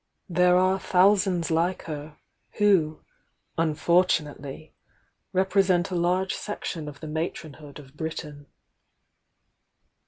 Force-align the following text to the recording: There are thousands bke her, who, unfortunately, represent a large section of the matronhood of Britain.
There 0.29 0.57
are 0.57 0.79
thousands 0.79 1.49
bke 1.49 1.83
her, 1.83 2.17
who, 2.53 3.01
unfortunately, 3.55 4.73
represent 5.31 5.91
a 5.91 5.95
large 5.95 6.33
section 6.33 6.87
of 6.89 7.01
the 7.01 7.07
matronhood 7.07 7.77
of 7.77 7.95
Britain. 7.95 8.47